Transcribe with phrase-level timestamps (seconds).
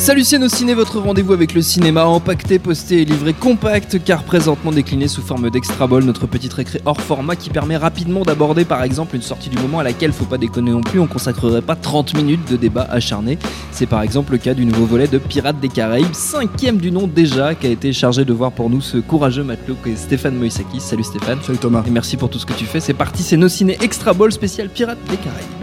[0.00, 4.22] Salut c'est nos ciné, votre rendez-vous avec le cinéma empaqueté, posté et livré compact car
[4.22, 8.64] présentement décliné sous forme d'extra ball, notre petit récré hors format qui permet rapidement d'aborder
[8.64, 11.60] par exemple une sortie du moment à laquelle faut pas déconner non plus, on consacrerait
[11.60, 13.38] pas 30 minutes de débat acharné.
[13.72, 17.06] C'est par exemple le cas du nouveau volet de Pirates des Caraïbes, cinquième du nom
[17.06, 20.80] déjà, qui a été chargé de voir pour nous ce courageux matelot qu'est Stéphane Moïsakis.
[20.80, 21.40] Salut Stéphane.
[21.42, 21.84] Salut Thomas.
[21.86, 22.80] Et merci pour tout ce que tu fais.
[22.80, 25.59] C'est parti, c'est nos ciné extra ball spécial Pirates des Caraïbes.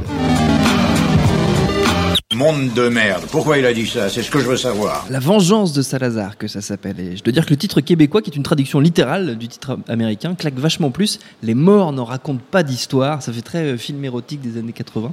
[2.38, 3.24] Monde de merde.
[3.32, 4.10] Pourquoi il a dit ça?
[4.10, 5.08] C'est ce que je veux savoir.
[5.10, 7.00] La vengeance de Salazar, que ça s'appelle.
[7.00, 9.80] Et je dois dire que le titre québécois, qui est une traduction littérale du titre
[9.88, 11.18] américain, claque vachement plus.
[11.42, 13.24] Les morts n'en racontent pas d'histoire.
[13.24, 15.12] Ça fait très euh, film érotique des années 80.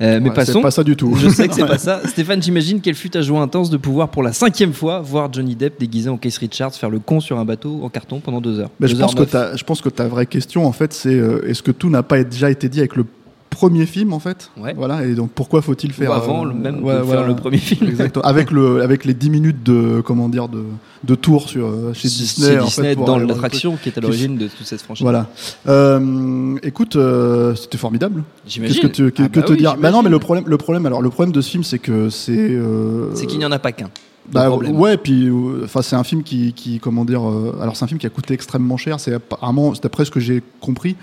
[0.00, 0.54] Euh, mais passons.
[0.54, 1.14] C'est pas ça du tout.
[1.14, 2.00] Je sais que c'est pas ça.
[2.08, 5.54] Stéphane, j'imagine quelle fut ta joie intense de pouvoir, pour la cinquième fois, voir Johnny
[5.54, 8.58] Depp déguisé en Case Richards faire le con sur un bateau en carton pendant deux
[8.58, 8.70] heures.
[8.80, 9.30] Mais je Deux pense, heures que neuf.
[9.30, 12.02] ta, je pense que ta vraie question, en fait, c'est euh, est-ce que tout n'a
[12.02, 13.06] pas déjà été dit avec le
[13.54, 14.74] premier film, en fait Ouais.
[14.76, 16.10] Voilà, et donc pourquoi faut-il faire.
[16.10, 17.20] Ou avant euh, le même ouais, voilà.
[17.22, 17.88] faire le premier film.
[17.88, 18.24] Exactement.
[18.24, 20.64] Avec, le, avec les 10 minutes de, comment dire, de,
[21.04, 22.48] de tour sur, euh, chez Disney.
[22.52, 25.02] C'est en Disney fait, pour dans l'attraction qui est à l'origine de toute cette franchise.
[25.04, 25.28] Voilà.
[25.68, 28.22] Euh, écoute, euh, c'était formidable.
[28.46, 28.74] J'imagine.
[28.82, 30.58] Qu'est-ce que, tu, que, Ah que bah te dire Bah non, mais le problème, le
[30.58, 32.32] problème, alors le problème de ce film, c'est que c'est.
[32.36, 33.90] euh, C'est qu'il n'y en a pas qu'un.
[34.32, 37.84] Bah, ouais, puis euh, enfin c'est un film qui, qui comment dire, euh, alors c'est
[37.84, 38.98] un film qui a coûté extrêmement cher.
[38.98, 40.96] C'est apparemment, c'est d'après ce que j'ai compris,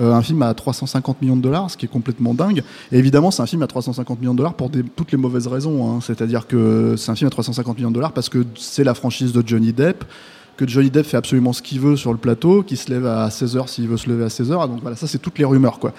[0.00, 2.62] euh, un film à 350 millions de dollars, ce qui est complètement dingue.
[2.92, 5.46] Et évidemment, c'est un film à 350 millions de dollars pour des, toutes les mauvaises
[5.46, 5.90] raisons.
[5.90, 6.00] hein.
[6.00, 9.32] C'est-à-dire que c'est un film à 350 millions de dollars parce que c'est la franchise
[9.32, 10.04] de Johnny Depp
[10.58, 13.28] que Johnny Depp fait absolument ce qu'il veut sur le plateau, qu'il se lève à
[13.28, 14.66] 16h s'il veut se lever à 16h.
[14.68, 15.92] Donc voilà, ça c'est toutes les rumeurs quoi.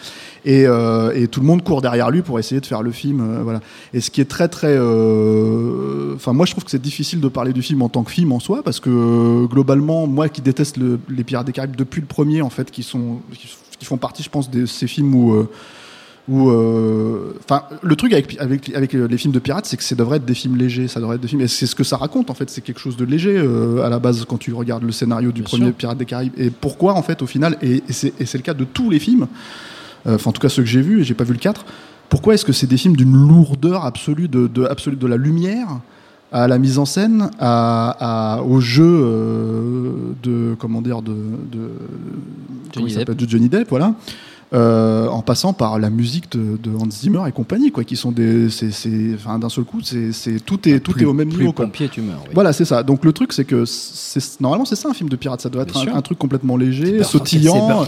[0.45, 3.21] Et, euh, et tout le monde court derrière lui pour essayer de faire le film.
[3.21, 3.59] euh, voilà.
[3.93, 7.27] Et ce qui est très très, euh, enfin moi je trouve que c'est difficile de
[7.27, 10.41] parler du film en tant que film en soi parce que euh, globalement moi qui
[10.41, 13.19] déteste le- les Pirates des Caraïbes depuis le premier en fait, qui sont
[13.79, 15.49] qui font partie je pense de ces films où euh,
[16.29, 17.33] euh,
[17.81, 20.33] le truc avec, avec, avec les films de pirates, c'est que ça devrait être des
[20.33, 22.49] films légers, ça devrait être des films, et c'est ce que ça raconte en fait,
[22.49, 25.41] c'est quelque chose de léger euh, à la base quand tu regardes le scénario du
[25.41, 25.75] Bien premier sûr.
[25.75, 26.33] Pirates des Caraïbes.
[26.37, 29.27] Et pourquoi en fait au final, et, et c'est le cas de tous les films,
[30.05, 31.65] euh, enfin en tout cas ceux que j'ai vus, et j'ai pas vu le 4,
[32.09, 35.79] pourquoi est-ce que c'est des films d'une lourdeur absolue de, de, absolue de la lumière
[36.31, 39.91] à la mise en scène, à, à- au jeu euh,
[40.23, 41.13] de comment dire de,
[41.51, 41.69] de
[42.75, 43.11] il Depp.
[43.11, 43.93] de Johnny Depp, voilà.
[44.53, 48.13] Euh, en passant par la musique de, de Hans Zimmer et compagnie, quoi, qui sont
[48.13, 48.47] des,
[49.15, 50.11] enfin, d'un seul coup, c'est,
[50.45, 52.21] tout est tout Plus- est au même plus niveau, pompier, tu meurs.
[52.25, 52.31] oui.
[52.33, 52.81] Voilà, c'est ça.
[52.81, 53.65] Donc le truc, c'est que
[54.39, 55.41] normalement, c'est ça un film de pirate.
[55.41, 57.85] Ça doit être un, truc complètement léger, sautillant.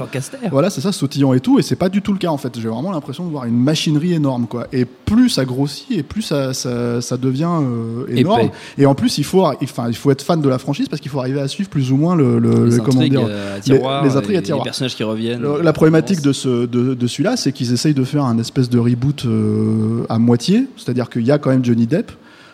[0.51, 2.59] Voilà, c'est ça, sautillant et tout, et c'est pas du tout le cas en fait.
[2.59, 4.67] J'ai vraiment l'impression de voir une machinerie énorme, quoi.
[4.73, 8.41] Et plus ça grossit, et plus ça, ça, ça devient euh, énorme.
[8.41, 8.51] Épais.
[8.77, 11.09] Et en plus, il faut, enfin, il faut être fan de la franchise parce qu'il
[11.09, 13.55] faut arriver à suivre plus ou moins le, le- Les le- comment intrigues dire, euh,
[13.57, 14.65] à tiroir, les intrigues à et tiroir.
[14.65, 15.41] Les personnages qui reviennent.
[15.41, 18.69] le- la problématique de, ce, de, de celui-là, c'est qu'ils essayent de faire un espèce
[18.69, 22.11] de reboot euh, à moitié, c'est-à-dire qu'il y a quand même Johnny Depp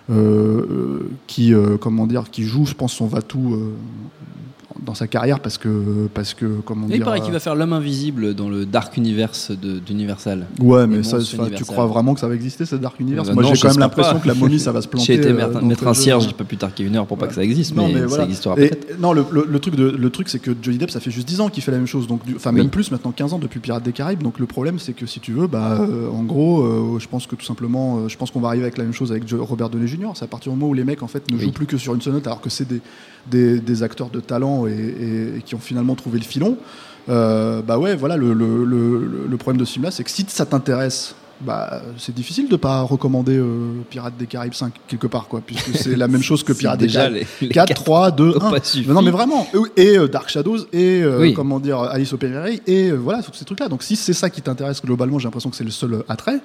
[0.09, 3.73] euh, euh, qui, euh, comment dire, qui joue, je pense, son va-tout euh,
[4.83, 7.55] dans sa carrière parce que, parce que, comment Et il paraît euh, qu'il va faire
[7.55, 9.51] l'homme invisible dans le Dark Universe
[9.85, 10.47] d'Universal.
[10.59, 11.19] Ouais, mais ça,
[11.55, 13.29] tu crois vraiment que ça va exister, ce Dark Universe?
[13.29, 15.05] Euh, Moi, j'ai quand même l'impression que la momie, ça va se planter.
[15.05, 17.33] J'ai été euh, mettre, mettre un cierge, pas plus tard qu'une heure pour pas que
[17.35, 18.23] ça existe, Non, mais, mais ça voilà.
[18.25, 18.99] existera Et- peut-être.
[18.99, 21.27] non, le, le- le truc, de, le truc, c'est que Johnny Depp, ça fait juste
[21.27, 22.57] 10 ans qu'il fait la même chose, donc, enfin Oui.
[22.57, 24.23] même plus maintenant, 15 ans depuis Pirates des Caraïbes.
[24.23, 27.27] Donc le problème, c'est que si tu veux, bah, euh, en gros, euh, je pense
[27.27, 29.69] que tout simplement, euh, je pense qu'on va arriver avec la même chose avec Robert
[29.69, 30.09] Downey Jr.
[30.15, 31.43] C'est à partir du moment où les mecs en fait ne Oui.
[31.43, 32.81] jouent plus que sur une seule note, alors que c'est des,
[33.29, 36.57] des, des acteurs de talent et, et- et qui ont finalement trouvé le filon.
[37.09, 40.25] Euh, bah ouais, voilà, le, le- le- le problème de ce film-là, c'est que si
[40.27, 41.15] ça t'intéresse.
[41.41, 45.75] Bah, c'est difficile de pas recommander euh, Pirates des Caraïbes 5 quelque part quoi puisque
[45.75, 48.41] c'est la même chose que Pirates des Caraïbes les- les 4, quatre 3, 2, ont
[48.41, 48.51] 1.
[48.51, 48.87] pas suffi.
[48.89, 49.45] Non, mais vraiment.
[49.75, 51.33] Et euh, Dark Shadows, et euh, Oui.
[51.33, 52.31] comment dire, Alice au Pays
[52.67, 53.67] et voilà, tous ces trucs-là.
[53.67, 56.39] Donc, si c'est ça qui t'intéresse globalement, j'ai l'impression que c'est le seul attrait.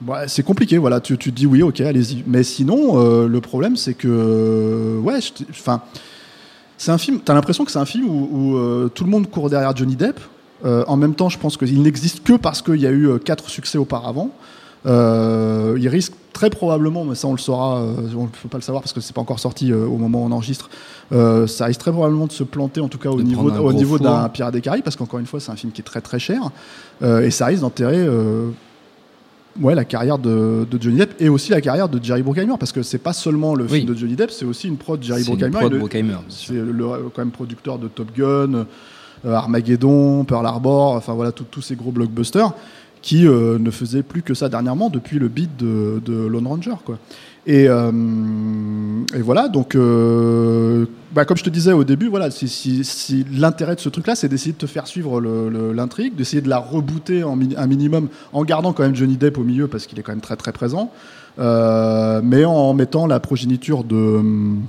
[0.00, 1.00] Bah, c'est compliqué, voilà.
[1.00, 2.22] Tu, tu te dis oui, ok, allez-y.
[2.26, 5.18] Mais sinon, euh, le problème, c'est que, ouais,
[5.50, 5.82] enfin,
[6.82, 7.20] c'est un film.
[7.24, 9.94] T'as l'impression que c'est un film où, où, euh, tout le monde court derrière Johnny
[9.94, 10.18] Depp.
[10.64, 13.18] Euh, en même temps, je pense qu'il n'existe que parce qu'il y a eu euh,
[13.18, 14.30] quatre succès auparavant.
[14.84, 18.82] Il risque très probablement, mais ça on le saura, on ne peut pas le savoir
[18.82, 20.70] parce que c'est pas encore sorti au moment où on enregistre.
[21.46, 24.28] ça risque très probablement de se planter en tout cas au De niveau, au d'un
[24.28, 26.50] Pirate des Caraïbes parce qu'encore une fois c'est un film qui est très très cher
[27.04, 28.04] et ça risque d'enterrer
[29.60, 32.72] ouais, la carrière de, de Johnny Depp et aussi la carrière de Jerry Bruckheimer parce
[32.72, 33.80] que c'est pas seulement le Oui.
[33.80, 36.10] film de Johnny Depp, c'est aussi une prod de Jerry Bruckheimer.
[36.12, 36.84] le- c'est le,
[37.14, 38.64] quand même producteur de Top Gun,
[39.24, 42.52] euh, Armageddon, Pearl Harbor, enfin voilà tous ces gros blockbusters
[43.02, 46.74] qui euh, ne faisaient plus que ça dernièrement depuis le beat de, de Lone Ranger
[46.84, 46.98] quoi.
[47.46, 47.90] Et, euh,
[49.14, 53.74] et voilà donc euh, bah, comme je te disais au début voilà si, si- l'intérêt
[53.74, 57.22] de ce truc là c'est d'essayer de te faire suivre l'intrigue, d'essayer de la rebooter
[57.24, 60.12] en un minimum en gardant quand même Johnny Depp au milieu parce qu'il est quand
[60.12, 60.90] même très très présent,
[61.38, 64.62] euh, mais en mettant la progéniture de hum,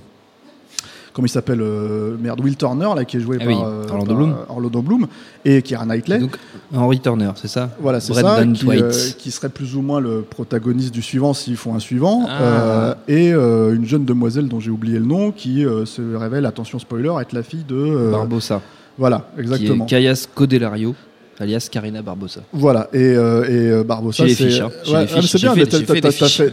[1.13, 3.83] comment il s'appelle euh, merde Will Turner là qui est joué Ah par, oui, euh,
[3.87, 4.31] Orlando par, Bloom.
[4.31, 5.07] euh, Orlando Bloom
[5.45, 6.37] et Keira Knightley Donc,
[6.75, 7.69] Henry Turner, c'est ça?
[7.79, 11.55] Voilà c'est ça qui, euh, qui serait plus ou moins le protagoniste du suivant s'ils
[11.57, 12.41] font un suivant Ah.
[12.41, 16.45] euh, et euh, une jeune demoiselle dont j'ai oublié le nom qui euh, se révèle
[16.45, 18.61] attention spoiler être la fille de euh, Barbossa.
[18.97, 20.95] voilà Qui exactement est Caius Codelario,
[21.39, 22.41] alias Karina Barbossa.
[22.53, 23.83] Voilà, et, euh, et euh,
[24.25, 24.43] J'ai les c'est.
[24.61, 24.71] hein.
[24.87, 26.37] Ouais, ah, bien, fait- mais t'as fait fiches.
[26.37, 26.51] fait,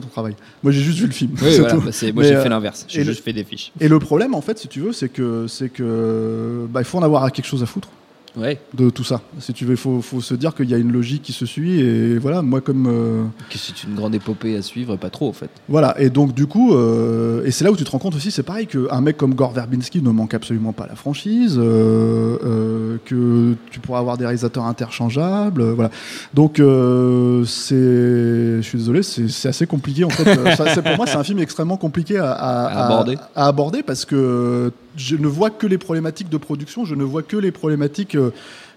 [0.00, 0.34] ton travail.
[0.62, 1.32] Moi, j'ai juste vu le film.
[1.42, 1.80] Oui, voilà, tout.
[1.80, 2.84] bah, moi j'ai euh, fait l'inverse.
[2.88, 3.72] J'ai le- juste fait des fiches.
[3.80, 6.98] Et le problème, en fait, si tu veux, c'est que c'est que bah, il faut
[6.98, 7.88] en avoir quelque chose à foutre
[8.36, 8.60] Ouais.
[8.76, 9.20] de tout ça.
[9.40, 11.46] Si tu veux, il faut, faut se dire qu'il y a une logique qui se
[11.46, 11.80] suit.
[11.80, 15.32] Et voilà, moi, comme euh, Que c'est une grande épopée à suivre, pas trop en
[15.32, 15.50] fait.
[15.68, 15.94] voilà.
[16.00, 18.42] Et donc, du coup, euh, et c'est là où tu te rends compte aussi, c'est
[18.42, 23.54] pareil qu'un mec comme Gore Verbinski ne manque absolument pas la franchise, euh, euh, que
[23.70, 25.90] tu pourras avoir des réalisateurs interchangeables, euh, voilà.
[26.34, 30.24] Donc, euh, c'est, je suis désolé, c'est c'est assez compliqué en fait.
[30.56, 33.16] Ça, c'est- pour moi, c'est un film extrêmement compliqué à, à- À aborder.
[33.34, 37.22] à aborder parce que je ne vois que les problématiques de production, je ne vois
[37.22, 38.30] que les problématiques euh,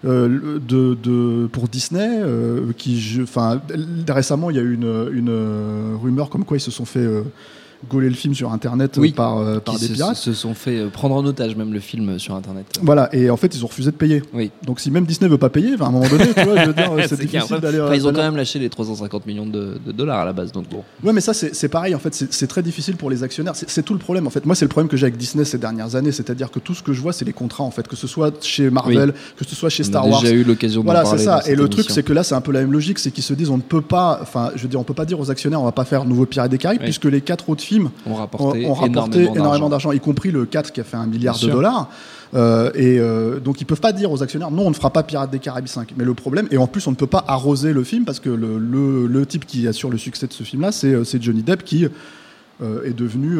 [0.04, 2.20] euh, de, pour Disney.
[2.22, 2.72] euh,
[4.08, 7.06] récemment, il y a eu une, euh, rumeur comme quoi ils se sont fait
[7.88, 9.12] gauler le film sur Internet Oui.
[9.12, 10.16] par, euh, par des se, pirates.
[10.16, 12.66] se sont fait euh, prendre en otage même le film euh, sur internet.
[12.82, 14.22] Voilà, et en fait, ils ont refusé de payer.
[14.32, 14.50] Oui.
[14.64, 16.74] Donc, si même Disney veut pas payer, à un moment donné, tu vois, je veux
[16.74, 17.80] dire, c'est difficile d'aller.
[17.80, 20.52] Enfin, ils ont quand même lâché les 350 millions de, de dollars à la base,
[20.52, 20.82] donc bon.
[21.02, 23.54] Ouais, mais ça, c'est pareil, en fait, c'est très difficile pour les actionnaires.
[23.54, 24.46] C'est tout le problème, en fait.
[24.46, 26.82] Moi, c'est le problème que j'ai avec Disney ces dernières années, c'est-à-dire que tout ce
[26.82, 29.54] que je vois, c'est les contrats, en fait, que ce soit chez Marvel, que ce
[29.54, 30.22] soit chez Star Wars.
[30.22, 31.40] déjà eu l'occasion d'en Voilà, c'est ça.
[31.46, 33.34] Et le truc, c'est que là, c'est un peu la même logique, c'est qu'ils se
[33.34, 35.60] disent, on ne peut pas, enfin, je veux dire, on peut pas dire aux actionnaires,
[35.60, 37.71] on va pas faire nouveau Pirates des Caraïbes, puisque les quatre autres films
[38.06, 39.92] on ont, rapporté, ont rapporté énormément, d'argent.
[39.92, 41.54] y compris le 4 qui a fait un milliard Bien de sûr.
[41.54, 41.88] dollars.
[42.34, 45.02] Euh, et euh, donc ils peuvent pas dire aux actionnaires non on ne fera pas
[45.02, 47.74] Pirates des Caraïbes 5 mais le problème et en plus on ne peut pas arroser
[47.74, 50.62] le film parce que le, le, le type qui assure le succès de ce film
[50.62, 51.86] là c'est euh, c'est Johnny Depp qui
[52.62, 53.38] euh, est devenu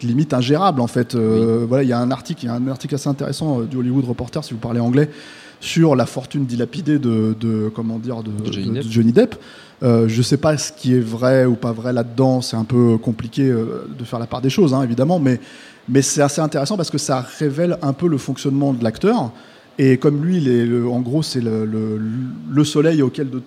[0.00, 2.94] limite ingérable en fait voilà il y a un article il y a un article
[2.94, 5.10] assez intéressant du Hollywood Reporter si vous parlez anglais
[5.64, 8.84] sur la fortune dilapidée de, de comment dire de, De Johnny de- Depp.
[8.86, 9.34] de Johnny Depp
[9.82, 12.96] euh, je sais pas ce qui est vrai ou pas vrai là-dedans, c'est un peu
[12.96, 15.40] compliqué euh, de faire la part des choses, hein, évidemment, mais,
[15.88, 19.32] mais c'est assez intéressant parce que ça révèle un peu le fonctionnement de l'acteur.
[19.78, 22.00] Et comme lui, il est le- en gros, c'est le, le,
[22.50, 23.42] le soleil auquel de,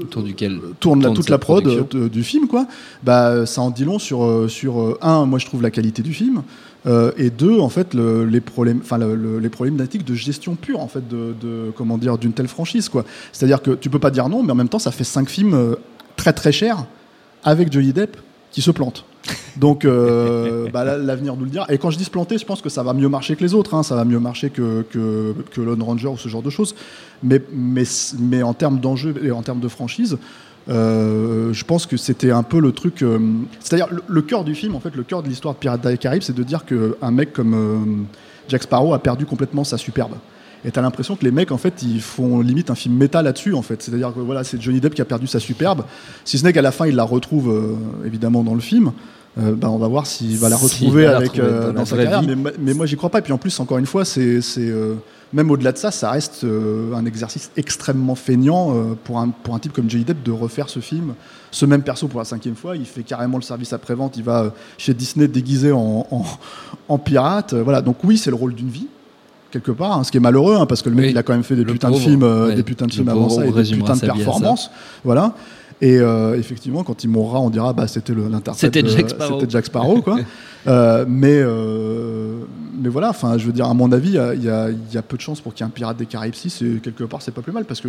[0.00, 2.66] Autour duquel tourne la- tourne toute la prod de- du film, quoi.
[3.04, 6.02] Bah, ça en dit long sur, euh, sur euh, un, moi je trouve la qualité
[6.02, 6.42] du film,
[6.86, 10.54] euh, et deux, en fait, le- les problèmes, enfin le- le- les problématiques de gestion
[10.54, 13.04] pure, en fait, de, de- comment dire, d'une telle franchise, quoi.
[13.32, 15.54] C'est-à-dire que tu peux pas dire non, mais en même temps, ça fait cinq films
[15.54, 15.74] euh,
[16.16, 16.84] très très chers
[17.44, 18.16] avec Johnny Depp
[18.52, 19.04] qui se plante.
[19.56, 21.66] Donc, euh, bah, l'avenir nous le dira.
[21.72, 23.54] Et quand je dis se planter, je pense que ça va mieux marcher que les
[23.54, 23.74] autres.
[23.74, 23.82] hein.
[23.82, 26.74] Ça va mieux marcher que, que, que Lone Ranger ou ce genre de choses.
[27.22, 27.82] Mais, mais,
[28.20, 30.16] mais en termes d'enjeu et en termes de franchise,
[30.68, 33.02] euh, je pense que c'était un peu le truc.
[33.02, 33.18] euh,
[33.60, 35.96] C'est-à-dire, le, le cœur du film, en fait, le cœur de l'histoire de Pirates des
[35.98, 38.04] Caraïbes, c'est de dire qu'un mec comme euh,
[38.48, 40.12] Jack Sparrow a perdu complètement sa superbe.
[40.64, 43.54] Et t'as l'impression que les mecs, en fait, ils font limite un film méta là-dessus,
[43.54, 43.80] en fait.
[43.82, 45.84] C'est-à-dire que voilà, c'est Johnny Depp qui a perdu sa superbe.
[46.24, 48.90] Si ce n'est qu'à la fin, il la retrouve évidemment dans le film.
[49.38, 51.72] Euh, bah, on va voir s'il va la retrouver va la avec retrouver euh, dans
[51.74, 52.22] dans, la sa vraie carrière.
[52.26, 53.18] Mais, ma- mais moi, j'y crois pas.
[53.18, 54.94] Et puis en plus, encore une fois, c'est c'est, euh,
[55.36, 59.54] même au-delà de ça, ça reste euh, un exercice extrêmement feignant euh, pour un pour
[59.54, 61.12] un type comme Johnny Depp de refaire ce film,
[61.50, 62.74] ce même perso pour la cinquième fois.
[62.74, 64.16] Il fait carrément le service après-vente.
[64.16, 66.24] Il va euh, chez Disney déguisé en, en,
[66.88, 67.52] en pirate.
[67.52, 67.82] Voilà.
[67.82, 68.88] Donc oui, c'est le rôle d'une vie
[69.50, 71.10] quelque part, hein, ce qui est malheureux, hein, parce que le mec Oui.
[71.12, 72.54] il a quand même fait des putains de films, ouais.
[72.54, 74.70] des putains de films avant ça et des putains de performances,
[75.04, 75.34] voilà.
[75.82, 79.40] Et euh, effectivement, quand il mourra, on dira bah c'était l'interprète, C'était Jack Sparrow.
[79.40, 80.18] c'était Jack Sparrow, quoi.
[80.68, 82.40] Euh, mais euh,
[82.78, 84.48] mais voilà, enfin, je veux dire, à mon avis, il y y,
[84.98, 87.04] a- peu de chances pour qu'il y ait un Pirate des Caraïbes 6 et quelque
[87.04, 87.88] part, c'est pas plus mal parce que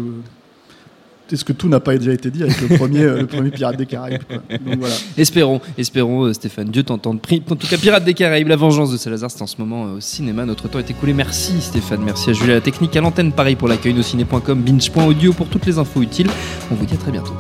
[1.30, 3.76] est-ce que tout n'a pas déjà été dit avec le premier, euh, le premier Pirate
[3.76, 4.22] des Caraïbes.
[4.66, 4.96] Donc voilà.
[5.18, 6.70] Espérons, espérons, euh, Stéphane.
[6.70, 7.20] Dieu t'entende.
[7.50, 9.98] En tout cas, Pirates des Caraïbes, la vengeance de Salazar, c'est en ce moment euh,
[9.98, 10.46] au cinéma.
[10.46, 11.14] Notre temps est écoulé.
[11.14, 15.34] Merci Stéphane, merci à Julie à la technique, à l'antenne, pareil pour l'accueil, nosciné.com, binge.audio
[15.34, 16.30] pour toutes les infos utiles.
[16.72, 17.34] On vous dit à très bientôt.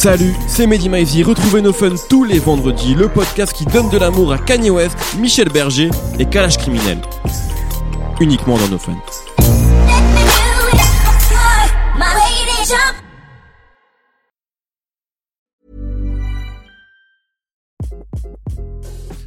[0.00, 1.22] Salut, c'est Mehdi Maizy.
[1.22, 4.96] Retrouvez nos fun tous les vendredis, le podcast qui donne de l'amour à Kanye West,
[5.18, 7.02] Michel Berger et Kalash Criminel.
[8.18, 8.96] Uniquement dans nos fun.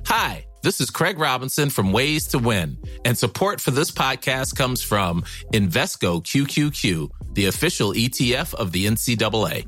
[0.07, 4.81] Hi, this is Craig Robinson from Ways to Win, and support for this podcast comes
[4.81, 5.21] from
[5.53, 9.67] Invesco QQQ, the official ETF of the NCAA.